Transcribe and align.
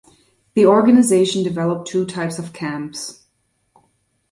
The 0.55 0.65
organization 0.65 1.43
developed 1.43 1.87
two 1.87 2.07
types 2.07 2.39
of 2.39 2.53
camps. 2.53 3.27